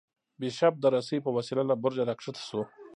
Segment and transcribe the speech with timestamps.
[0.39, 2.61] بیشپ د رسۍ په وسیله له برجه راکښته شو.